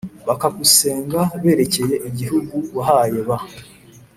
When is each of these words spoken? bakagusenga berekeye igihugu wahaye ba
bakagusenga 0.27 1.21
berekeye 1.43 1.95
igihugu 2.09 2.55
wahaye 2.75 3.19
ba 3.27 3.37